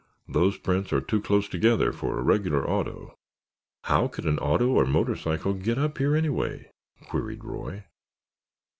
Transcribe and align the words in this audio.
"Those 0.27 0.57
prints 0.57 0.91
are 0.93 0.99
too 0.99 1.21
close 1.21 1.47
together 1.47 1.91
for 1.91 2.17
a 2.17 2.23
regular 2.23 2.67
auto." 2.67 3.19
"How 3.83 4.07
could 4.07 4.25
an 4.25 4.39
auto 4.39 4.69
or 4.69 4.85
a 4.85 4.87
motor 4.87 5.15
cycle 5.15 5.53
get 5.53 5.77
up 5.77 5.99
here, 5.99 6.15
anyway?" 6.15 6.71
queried 7.07 7.43
Roy. 7.43 7.83